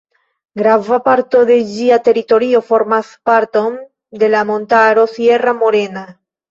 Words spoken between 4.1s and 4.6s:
de la